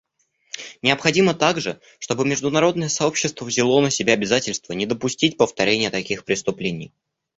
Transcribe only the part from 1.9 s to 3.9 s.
чтобы международное сообщество взяло